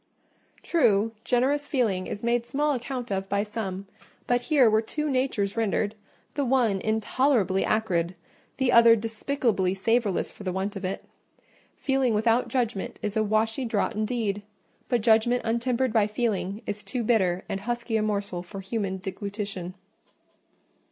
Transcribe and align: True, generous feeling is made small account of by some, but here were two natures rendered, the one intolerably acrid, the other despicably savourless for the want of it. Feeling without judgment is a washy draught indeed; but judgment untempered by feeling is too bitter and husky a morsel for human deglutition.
True, 0.63 1.11
generous 1.23 1.67
feeling 1.67 2.07
is 2.07 2.23
made 2.23 2.43
small 2.43 2.73
account 2.73 3.11
of 3.11 3.29
by 3.29 3.43
some, 3.43 3.85
but 4.25 4.41
here 4.41 4.67
were 4.67 4.81
two 4.81 5.07
natures 5.11 5.55
rendered, 5.55 5.93
the 6.33 6.43
one 6.43 6.81
intolerably 6.81 7.63
acrid, 7.63 8.15
the 8.57 8.71
other 8.71 8.95
despicably 8.95 9.75
savourless 9.75 10.31
for 10.31 10.43
the 10.43 10.51
want 10.51 10.75
of 10.75 10.83
it. 10.83 11.05
Feeling 11.77 12.15
without 12.15 12.47
judgment 12.47 12.97
is 13.03 13.15
a 13.15 13.21
washy 13.23 13.63
draught 13.63 13.93
indeed; 13.93 14.41
but 14.89 15.01
judgment 15.01 15.43
untempered 15.45 15.93
by 15.93 16.07
feeling 16.07 16.63
is 16.65 16.81
too 16.81 17.03
bitter 17.03 17.43
and 17.47 17.59
husky 17.59 17.95
a 17.95 18.01
morsel 18.01 18.41
for 18.41 18.59
human 18.61 18.97
deglutition. 18.97 19.75